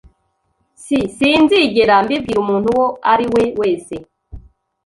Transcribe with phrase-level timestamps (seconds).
[0.83, 3.95] S Sinzigera mbibwira umuntu uwo ari we wese.